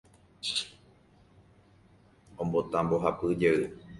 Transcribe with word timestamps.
Ombota 2.41 2.77
mbohapy 2.85 3.29
jey 3.41 3.59